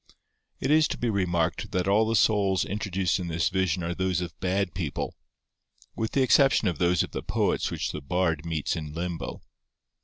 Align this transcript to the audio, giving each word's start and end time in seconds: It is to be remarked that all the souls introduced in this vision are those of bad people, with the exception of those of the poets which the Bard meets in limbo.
It 0.59 0.71
is 0.71 0.87
to 0.87 0.97
be 0.97 1.11
remarked 1.11 1.71
that 1.73 1.87
all 1.87 2.07
the 2.07 2.15
souls 2.15 2.65
introduced 2.65 3.19
in 3.19 3.27
this 3.27 3.49
vision 3.49 3.83
are 3.83 3.93
those 3.93 4.19
of 4.19 4.33
bad 4.39 4.73
people, 4.73 5.13
with 5.95 6.13
the 6.13 6.23
exception 6.23 6.67
of 6.67 6.79
those 6.79 7.03
of 7.03 7.11
the 7.11 7.21
poets 7.21 7.69
which 7.69 7.91
the 7.91 8.01
Bard 8.01 8.43
meets 8.43 8.75
in 8.75 8.93
limbo. 8.93 9.43